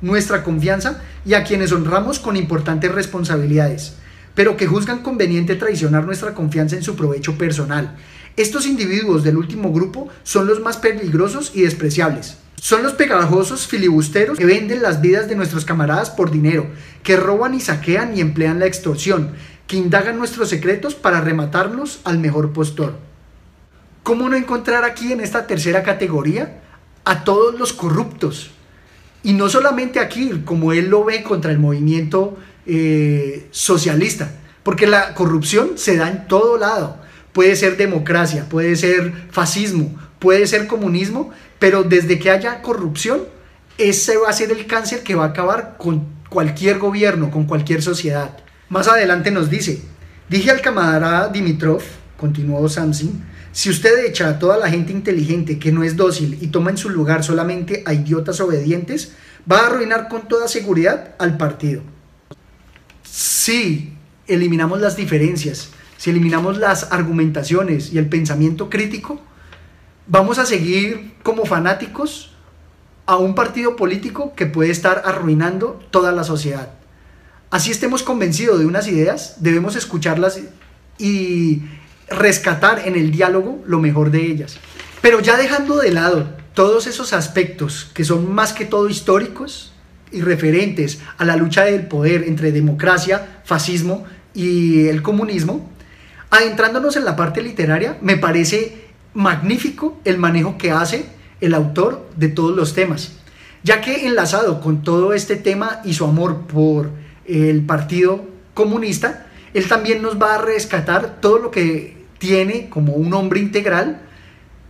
nuestra 0.00 0.42
confianza 0.42 1.02
y 1.26 1.34
a 1.34 1.44
quienes 1.44 1.72
honramos 1.72 2.18
con 2.18 2.36
importantes 2.36 2.90
responsabilidades, 2.90 3.96
pero 4.34 4.56
que 4.56 4.66
juzgan 4.66 5.02
conveniente 5.02 5.56
traicionar 5.56 6.04
nuestra 6.04 6.34
confianza 6.34 6.76
en 6.76 6.82
su 6.82 6.96
provecho 6.96 7.36
personal. 7.36 7.96
Estos 8.40 8.64
individuos 8.64 9.22
del 9.22 9.36
último 9.36 9.70
grupo 9.70 10.08
son 10.22 10.46
los 10.46 10.60
más 10.60 10.78
peligrosos 10.78 11.52
y 11.54 11.60
despreciables. 11.60 12.38
Son 12.56 12.82
los 12.82 12.94
pegajosos 12.94 13.66
filibusteros 13.66 14.38
que 14.38 14.46
venden 14.46 14.80
las 14.80 15.02
vidas 15.02 15.28
de 15.28 15.36
nuestros 15.36 15.66
camaradas 15.66 16.08
por 16.08 16.30
dinero, 16.30 16.66
que 17.02 17.18
roban 17.18 17.52
y 17.52 17.60
saquean 17.60 18.16
y 18.16 18.22
emplean 18.22 18.58
la 18.58 18.64
extorsión, 18.64 19.32
que 19.66 19.76
indagan 19.76 20.16
nuestros 20.16 20.48
secretos 20.48 20.94
para 20.94 21.20
rematarnos 21.20 22.00
al 22.04 22.18
mejor 22.18 22.54
postor. 22.54 22.94
¿Cómo 24.04 24.26
no 24.30 24.36
encontrar 24.36 24.84
aquí 24.84 25.12
en 25.12 25.20
esta 25.20 25.46
tercera 25.46 25.82
categoría 25.82 26.62
a 27.04 27.24
todos 27.24 27.58
los 27.58 27.74
corruptos? 27.74 28.52
Y 29.22 29.34
no 29.34 29.50
solamente 29.50 30.00
aquí, 30.00 30.40
como 30.46 30.72
él 30.72 30.88
lo 30.88 31.04
ve 31.04 31.22
contra 31.22 31.52
el 31.52 31.58
movimiento 31.58 32.38
eh, 32.64 33.48
socialista, 33.50 34.32
porque 34.62 34.86
la 34.86 35.12
corrupción 35.12 35.72
se 35.76 35.98
da 35.98 36.08
en 36.08 36.26
todo 36.26 36.56
lado. 36.56 37.09
Puede 37.40 37.56
ser 37.56 37.78
democracia, 37.78 38.44
puede 38.50 38.76
ser 38.76 39.14
fascismo, 39.30 39.98
puede 40.18 40.46
ser 40.46 40.66
comunismo, 40.66 41.30
pero 41.58 41.84
desde 41.84 42.18
que 42.18 42.30
haya 42.30 42.60
corrupción, 42.60 43.22
ese 43.78 44.18
va 44.18 44.28
a 44.28 44.34
ser 44.34 44.50
el 44.50 44.66
cáncer 44.66 45.02
que 45.02 45.14
va 45.14 45.24
a 45.24 45.28
acabar 45.28 45.76
con 45.78 46.06
cualquier 46.28 46.78
gobierno, 46.78 47.30
con 47.30 47.46
cualquier 47.46 47.80
sociedad. 47.80 48.36
Más 48.68 48.88
adelante 48.88 49.30
nos 49.30 49.48
dice, 49.48 49.80
dije 50.28 50.50
al 50.50 50.60
camarada 50.60 51.28
Dimitrov, 51.28 51.80
continuó 52.18 52.68
Samsin, 52.68 53.24
si 53.52 53.70
usted 53.70 54.04
echa 54.04 54.28
a 54.28 54.38
toda 54.38 54.58
la 54.58 54.68
gente 54.68 54.92
inteligente 54.92 55.58
que 55.58 55.72
no 55.72 55.82
es 55.82 55.96
dócil 55.96 56.36
y 56.42 56.48
toma 56.48 56.68
en 56.68 56.76
su 56.76 56.90
lugar 56.90 57.24
solamente 57.24 57.82
a 57.86 57.94
idiotas 57.94 58.38
obedientes, 58.42 59.12
va 59.50 59.60
a 59.60 59.66
arruinar 59.68 60.10
con 60.10 60.28
toda 60.28 60.46
seguridad 60.46 61.14
al 61.18 61.38
partido. 61.38 61.80
Si 63.02 63.94
eliminamos 64.26 64.82
las 64.82 64.94
diferencias, 64.94 65.70
si 66.00 66.08
eliminamos 66.08 66.56
las 66.56 66.92
argumentaciones 66.92 67.92
y 67.92 67.98
el 67.98 68.08
pensamiento 68.08 68.70
crítico, 68.70 69.20
vamos 70.06 70.38
a 70.38 70.46
seguir 70.46 71.12
como 71.22 71.44
fanáticos 71.44 72.32
a 73.04 73.18
un 73.18 73.34
partido 73.34 73.76
político 73.76 74.32
que 74.34 74.46
puede 74.46 74.70
estar 74.70 75.02
arruinando 75.04 75.78
toda 75.90 76.10
la 76.12 76.24
sociedad. 76.24 76.70
Así 77.50 77.70
estemos 77.70 78.02
convencidos 78.02 78.58
de 78.58 78.64
unas 78.64 78.88
ideas, 78.88 79.36
debemos 79.40 79.76
escucharlas 79.76 80.40
y 80.96 81.64
rescatar 82.08 82.88
en 82.88 82.96
el 82.96 83.10
diálogo 83.10 83.62
lo 83.66 83.78
mejor 83.78 84.10
de 84.10 84.24
ellas. 84.24 84.56
Pero 85.02 85.20
ya 85.20 85.36
dejando 85.36 85.76
de 85.76 85.92
lado 85.92 86.30
todos 86.54 86.86
esos 86.86 87.12
aspectos 87.12 87.90
que 87.92 88.06
son 88.06 88.32
más 88.32 88.54
que 88.54 88.64
todo 88.64 88.88
históricos 88.88 89.74
y 90.10 90.22
referentes 90.22 91.00
a 91.18 91.26
la 91.26 91.36
lucha 91.36 91.64
del 91.64 91.88
poder 91.88 92.24
entre 92.24 92.52
democracia, 92.52 93.42
fascismo 93.44 94.06
y 94.32 94.86
el 94.86 95.02
comunismo, 95.02 95.69
adentrándonos 96.30 96.96
en 96.96 97.04
la 97.04 97.16
parte 97.16 97.42
literaria, 97.42 97.98
me 98.00 98.16
parece 98.16 98.88
magnífico 99.14 100.00
el 100.04 100.18
manejo 100.18 100.56
que 100.56 100.70
hace 100.70 101.06
el 101.40 101.54
autor 101.54 102.08
de 102.16 102.28
todos 102.28 102.56
los 102.56 102.74
temas, 102.74 103.12
ya 103.62 103.80
que 103.80 104.06
enlazado 104.06 104.60
con 104.60 104.82
todo 104.82 105.12
este 105.12 105.36
tema 105.36 105.80
y 105.84 105.94
su 105.94 106.04
amor 106.04 106.46
por 106.46 106.90
el 107.26 107.62
Partido 107.62 108.24
Comunista, 108.54 109.26
él 109.54 109.66
también 109.66 110.02
nos 110.02 110.20
va 110.20 110.36
a 110.36 110.42
rescatar 110.42 111.20
todo 111.20 111.38
lo 111.38 111.50
que 111.50 111.96
tiene 112.18 112.68
como 112.68 112.94
un 112.94 113.12
hombre 113.14 113.40
integral 113.40 114.02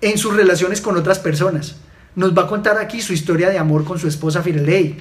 en 0.01 0.17
sus 0.17 0.35
relaciones 0.35 0.81
con 0.81 0.97
otras 0.97 1.19
personas. 1.19 1.77
Nos 2.15 2.37
va 2.37 2.43
a 2.43 2.47
contar 2.47 2.79
aquí 2.79 3.03
su 3.03 3.13
historia 3.13 3.51
de 3.51 3.59
amor 3.59 3.85
con 3.85 3.99
su 3.99 4.09
esposa 4.09 4.43
Firelei. 4.43 4.97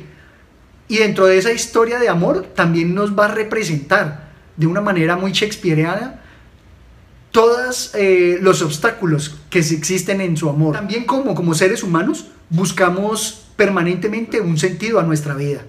Y 0.87 0.97
dentro 0.97 1.27
de 1.27 1.37
esa 1.37 1.51
historia 1.51 1.99
de 1.99 2.09
amor 2.09 2.47
también 2.55 2.93
nos 2.93 3.17
va 3.17 3.25
a 3.25 3.33
representar 3.33 4.29
de 4.57 4.67
una 4.67 4.81
manera 4.81 5.15
muy 5.15 5.31
shakespeareana 5.31 6.19
todos 7.31 7.91
eh, 7.95 8.37
los 8.41 8.61
obstáculos 8.61 9.37
que 9.49 9.59
existen 9.59 10.21
en 10.21 10.37
su 10.37 10.49
amor. 10.49 10.75
También 10.75 11.05
como, 11.05 11.35
como 11.35 11.53
seres 11.53 11.83
humanos 11.83 12.27
buscamos 12.49 13.45
permanentemente 13.55 14.41
un 14.41 14.57
sentido 14.57 14.99
a 14.99 15.03
nuestra 15.03 15.35
vida. 15.35 15.61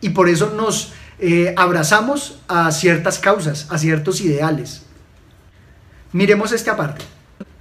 Y 0.00 0.10
por 0.10 0.28
eso 0.28 0.52
nos 0.56 0.92
eh, 1.18 1.54
abrazamos 1.56 2.40
a 2.48 2.70
ciertas 2.70 3.18
causas, 3.18 3.66
a 3.70 3.78
ciertos 3.78 4.20
ideales. 4.20 4.82
Miremos 6.12 6.52
esta 6.52 6.76
parte. 6.76 7.04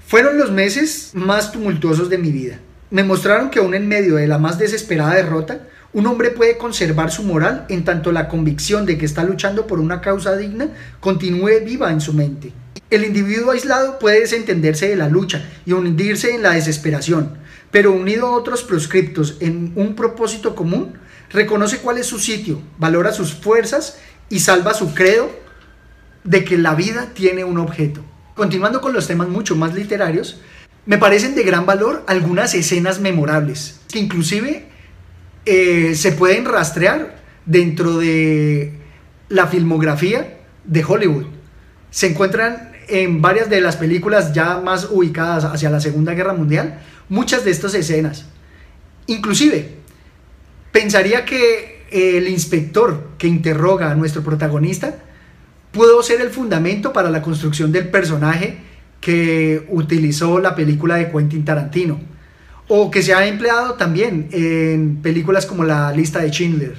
Fueron 0.07 0.37
los 0.37 0.51
meses 0.51 1.11
más 1.13 1.51
tumultuosos 1.51 2.09
de 2.09 2.17
mi 2.17 2.31
vida. 2.31 2.59
Me 2.91 3.03
mostraron 3.03 3.49
que 3.49 3.59
aún 3.59 3.73
en 3.73 3.87
medio 3.87 4.15
de 4.15 4.27
la 4.27 4.37
más 4.37 4.59
desesperada 4.59 5.15
derrota, 5.15 5.61
un 5.91 6.05
hombre 6.07 6.29
puede 6.29 6.57
conservar 6.57 7.09
su 7.09 7.23
moral 7.23 7.65
en 7.69 7.83
tanto 7.83 8.11
la 8.11 8.27
convicción 8.27 8.85
de 8.85 8.97
que 8.97 9.05
está 9.05 9.23
luchando 9.23 9.65
por 9.65 9.79
una 9.79 10.01
causa 10.01 10.35
digna 10.35 10.69
continúe 10.99 11.63
viva 11.65 11.91
en 11.91 12.01
su 12.01 12.13
mente. 12.13 12.53
El 12.91 13.03
individuo 13.03 13.51
aislado 13.51 13.97
puede 13.97 14.19
desentenderse 14.19 14.87
de 14.87 14.95
la 14.95 15.09
lucha 15.09 15.49
y 15.65 15.71
hundirse 15.71 16.35
en 16.35 16.43
la 16.43 16.51
desesperación, 16.51 17.37
pero 17.71 17.91
unido 17.91 18.27
a 18.27 18.31
otros 18.31 18.63
proscriptos 18.63 19.37
en 19.39 19.73
un 19.75 19.95
propósito 19.95 20.55
común, 20.55 20.93
reconoce 21.31 21.79
cuál 21.79 21.97
es 21.97 22.05
su 22.05 22.19
sitio, 22.19 22.61
valora 22.77 23.11
sus 23.11 23.33
fuerzas 23.33 23.97
y 24.29 24.39
salva 24.39 24.75
su 24.75 24.93
credo 24.93 25.31
de 26.23 26.43
que 26.43 26.57
la 26.57 26.75
vida 26.75 27.11
tiene 27.13 27.43
un 27.43 27.57
objeto. 27.57 28.01
Continuando 28.35 28.81
con 28.81 28.93
los 28.93 29.07
temas 29.07 29.29
mucho 29.29 29.55
más 29.55 29.73
literarios, 29.73 30.39
me 30.85 30.99
parecen 30.99 31.33
de 31.33 31.43
gran 31.43 31.65
valor 31.65 32.03
algunas 32.05 32.53
escenas 32.53 32.99
memorables, 32.99 33.79
que 33.91 33.97
inclusive 33.97 34.67
eh, 35.45 35.95
se 35.95 36.11
pueden 36.11 36.45
rastrear 36.45 37.15
dentro 37.47 37.97
de 37.97 38.73
la 39.29 39.47
filmografía 39.47 40.37
de 40.63 40.83
Hollywood. 40.83 41.25
Se 41.89 42.07
encuentran 42.07 42.74
en 42.87 43.21
varias 43.21 43.49
de 43.49 43.61
las 43.61 43.77
películas 43.77 44.33
ya 44.33 44.59
más 44.59 44.89
ubicadas 44.91 45.45
hacia 45.45 45.69
la 45.69 45.79
Segunda 45.79 46.13
Guerra 46.13 46.33
Mundial, 46.33 46.79
muchas 47.09 47.45
de 47.45 47.51
estas 47.51 47.73
escenas. 47.73 48.25
Inclusive, 49.07 49.75
pensaría 50.71 51.25
que 51.25 51.85
el 51.91 52.27
inspector 52.27 53.11
que 53.17 53.27
interroga 53.27 53.91
a 53.91 53.95
nuestro 53.95 54.23
protagonista 54.23 54.95
pudo 55.71 56.01
ser 56.03 56.21
el 56.21 56.29
fundamento 56.29 56.93
para 56.93 57.09
la 57.09 57.21
construcción 57.21 57.71
del 57.71 57.89
personaje 57.89 58.57
que 59.01 59.65
utilizó 59.69 60.39
la 60.39 60.55
película 60.55 60.95
de 60.95 61.11
Quentin 61.11 61.45
Tarantino 61.45 61.99
o 62.67 62.89
que 62.89 63.03
se 63.03 63.13
ha 63.13 63.27
empleado 63.27 63.75
también 63.75 64.27
en 64.31 64.97
películas 65.01 65.45
como 65.45 65.63
La 65.63 65.91
lista 65.91 66.19
de 66.19 66.29
Schindler. 66.29 66.75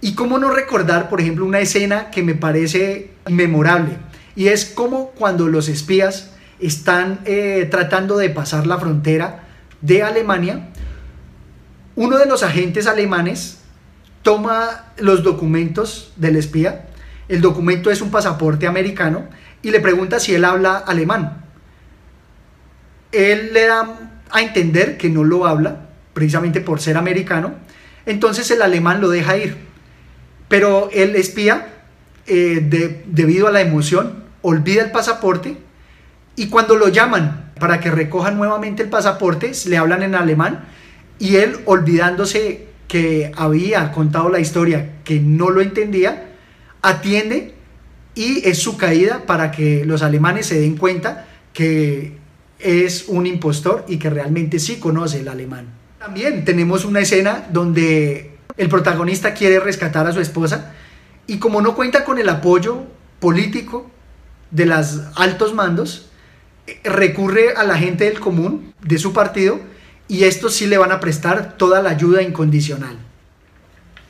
Y 0.00 0.14
cómo 0.14 0.38
no 0.38 0.50
recordar, 0.50 1.08
por 1.08 1.20
ejemplo, 1.20 1.44
una 1.44 1.60
escena 1.60 2.10
que 2.10 2.22
me 2.22 2.34
parece 2.34 3.10
memorable, 3.28 3.96
y 4.34 4.48
es 4.48 4.66
como 4.66 5.10
cuando 5.10 5.48
los 5.48 5.68
espías 5.68 6.30
están 6.60 7.20
eh, 7.24 7.68
tratando 7.70 8.16
de 8.16 8.30
pasar 8.30 8.66
la 8.66 8.78
frontera 8.78 9.44
de 9.80 10.02
Alemania, 10.02 10.68
uno 11.96 12.18
de 12.18 12.26
los 12.26 12.42
agentes 12.42 12.86
alemanes 12.86 13.58
toma 14.22 14.86
los 14.96 15.22
documentos 15.22 16.12
del 16.16 16.36
espía, 16.36 16.88
el 17.28 17.40
documento 17.40 17.90
es 17.90 18.00
un 18.00 18.10
pasaporte 18.10 18.66
americano, 18.66 19.26
y 19.62 19.70
le 19.70 19.80
pregunta 19.80 20.18
si 20.18 20.34
él 20.34 20.44
habla 20.44 20.76
alemán. 20.76 21.44
Él 23.12 23.50
le 23.52 23.66
da 23.66 24.10
a 24.30 24.40
entender 24.40 24.96
que 24.96 25.08
no 25.08 25.24
lo 25.24 25.46
habla, 25.46 25.88
precisamente 26.14 26.60
por 26.60 26.80
ser 26.80 26.96
americano, 26.96 27.54
entonces 28.06 28.50
el 28.50 28.62
alemán 28.62 29.00
lo 29.00 29.08
deja 29.08 29.36
ir. 29.36 29.56
Pero 30.48 30.90
el 30.92 31.16
espía, 31.16 31.68
eh, 32.26 33.02
debido 33.06 33.48
a 33.48 33.52
la 33.52 33.60
emoción, 33.60 34.21
olvida 34.42 34.82
el 34.82 34.90
pasaporte 34.90 35.56
y 36.36 36.48
cuando 36.48 36.76
lo 36.76 36.88
llaman 36.88 37.52
para 37.58 37.80
que 37.80 37.90
recoja 37.90 38.30
nuevamente 38.30 38.82
el 38.82 38.88
pasaporte, 38.88 39.52
le 39.66 39.76
hablan 39.76 40.02
en 40.02 40.14
alemán 40.14 40.64
y 41.18 41.36
él, 41.36 41.60
olvidándose 41.64 42.66
que 42.88 43.32
había 43.36 43.92
contado 43.92 44.28
la 44.28 44.40
historia, 44.40 44.96
que 45.04 45.20
no 45.20 45.50
lo 45.50 45.60
entendía, 45.60 46.30
atiende 46.82 47.54
y 48.14 48.46
es 48.46 48.58
su 48.58 48.76
caída 48.76 49.22
para 49.26 49.50
que 49.50 49.84
los 49.84 50.02
alemanes 50.02 50.46
se 50.46 50.60
den 50.60 50.76
cuenta 50.76 51.26
que 51.52 52.18
es 52.58 53.06
un 53.08 53.26
impostor 53.26 53.84
y 53.88 53.98
que 53.98 54.10
realmente 54.10 54.58
sí 54.58 54.76
conoce 54.76 55.20
el 55.20 55.28
alemán. 55.28 55.66
También 55.98 56.44
tenemos 56.44 56.84
una 56.84 57.00
escena 57.00 57.46
donde 57.50 58.32
el 58.56 58.68
protagonista 58.68 59.34
quiere 59.34 59.60
rescatar 59.60 60.06
a 60.06 60.12
su 60.12 60.20
esposa 60.20 60.72
y 61.26 61.38
como 61.38 61.62
no 61.62 61.74
cuenta 61.74 62.04
con 62.04 62.18
el 62.18 62.28
apoyo 62.28 62.82
político 63.20 63.90
de 64.52 64.66
los 64.66 65.00
altos 65.16 65.54
mandos, 65.54 66.06
recurre 66.84 67.54
a 67.56 67.64
la 67.64 67.76
gente 67.76 68.04
del 68.04 68.20
común 68.20 68.72
de 68.82 68.98
su 68.98 69.12
partido 69.12 69.60
y 70.06 70.24
estos 70.24 70.54
sí 70.54 70.66
le 70.66 70.78
van 70.78 70.92
a 70.92 71.00
prestar 71.00 71.56
toda 71.56 71.82
la 71.82 71.90
ayuda 71.90 72.22
incondicional. 72.22 72.96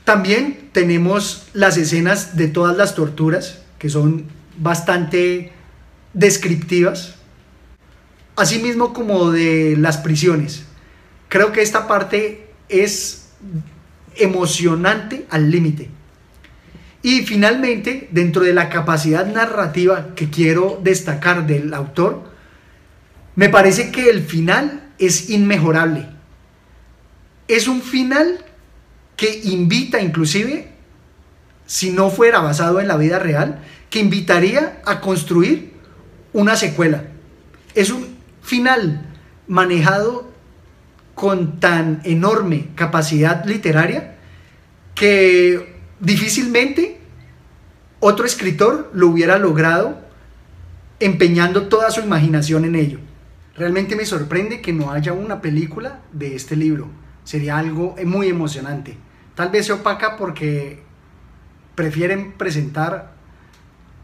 También 0.05 0.69
tenemos 0.73 1.47
las 1.55 1.77
escenas 1.77 2.37
de 2.37 2.49
todas 2.49 2.77
las 2.77 2.95
torturas, 2.95 3.61
que 3.79 3.89
son 3.89 4.27
bastante 4.59 5.53
descriptivas, 6.13 7.15
asimismo 8.37 8.93
como 8.93 9.31
de 9.31 9.77
las 9.79 9.99
prisiones. 9.99 10.65
Creo 11.29 11.53
que 11.53 11.63
esta 11.63 11.87
parte 11.87 12.51
es 12.69 13.29
emocionante 14.17 15.27
al 15.31 15.51
límite. 15.51 15.89
Y 17.03 17.23
finalmente, 17.23 18.09
dentro 18.13 18.43
de 18.43 18.55
la 18.55 18.69
capacidad 18.69 19.27
narrativa 19.27 20.15
que 20.15 20.31
quiero 20.31 20.81
destacar 20.83 21.47
del 21.47 21.75
autor, 21.75 22.31
me 23.35 23.49
parece 23.49 23.91
que 23.91 24.09
el 24.09 24.23
final 24.23 24.93
es 24.99 25.31
inmejorable. 25.31 26.09
Es 27.49 27.67
un 27.67 27.83
final 27.83 28.45
que 29.17 29.41
invita 29.45 30.01
inclusive, 30.01 30.69
si 31.67 31.91
no 31.91 32.09
fuera 32.11 32.41
basado 32.41 32.81
en 32.81 32.87
la 32.87 32.97
vida 32.97 33.19
real, 33.19 33.63
que 33.91 33.99
invitaría 33.99 34.81
a 34.85 35.01
construir 35.01 35.73
una 36.33 36.57
secuela. 36.57 37.05
Es 37.75 37.91
un 37.91 38.17
final 38.43 39.07
manejado 39.49 40.31
con 41.15 41.59
tan 41.61 42.01
enorme 42.05 42.69
capacidad 42.75 43.45
literaria 43.45 44.17
que 44.95 45.72
difícilmente 46.03 46.99
otro 48.01 48.27
escritor 48.27 48.91
lo 48.93 49.07
hubiera 49.07 49.39
logrado 49.39 50.01
empeñando 50.99 51.69
toda 51.69 51.91
su 51.91 52.01
imaginación 52.01 52.65
en 52.65 52.75
ello. 52.75 52.99
Realmente 53.57 53.95
me 53.95 54.05
sorprende 54.05 54.61
que 54.61 54.73
no 54.73 54.91
haya 54.91 55.13
una 55.13 55.41
película 55.41 56.01
de 56.13 56.35
este 56.35 56.57
libro. 56.57 56.89
Sería 57.23 57.59
algo 57.59 57.95
muy 58.05 58.29
emocionante. 58.29 58.97
Tal 59.37 59.51
vez 59.51 59.67
se 59.67 59.73
opaca 59.73 60.17
porque 60.17 60.83
prefieren 61.77 62.33
presentar 62.33 63.13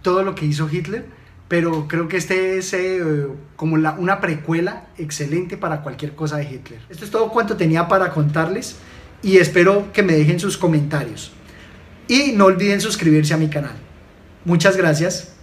todo 0.03 0.23
lo 0.23 0.35
que 0.35 0.47
hizo 0.47 0.69
Hitler, 0.71 1.07
pero 1.49 1.89
creo 1.89 2.07
que 2.07 2.19
este 2.19 2.59
es 2.59 2.73
eh, 2.75 3.27
como 3.57 3.75
una 3.75 4.21
precuela 4.21 4.87
excelente 4.97 5.57
para 5.57 5.83
cualquier 5.83 6.15
cosa 6.15 6.37
de 6.37 6.45
Hitler. 6.45 6.81
Esto 6.89 7.05
es 7.05 7.11
todo 7.11 7.31
cuanto 7.31 7.57
tenía 7.57 7.89
para 7.89 8.11
contarles 8.11 8.77
y 9.23 9.39
espero 9.39 9.93
que 9.93 10.05
me 10.05 10.13
dejen 10.13 10.39
sus 10.39 10.57
comentarios. 10.57 11.33
Y 12.09 12.33
no 12.33 12.47
olviden 12.47 12.81
suscribirse 12.81 13.35
a 13.35 13.37
mi 13.37 13.49
canal. 13.49 13.77
Muchas 14.44 14.77
gracias. 14.77 15.38